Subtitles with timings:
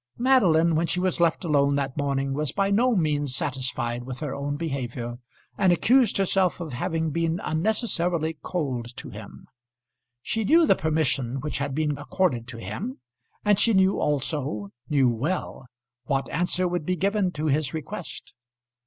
[0.17, 4.33] Madeline, when she was left alone that morning, was by no means satisfied with her
[4.33, 5.19] own behaviour,
[5.59, 9.45] and accused herself of having been unnecessarily cold to him.
[10.23, 12.99] She knew the permission which had been accorded to him,
[13.45, 15.67] and she knew also knew well
[16.05, 18.33] what answer would be given to his request.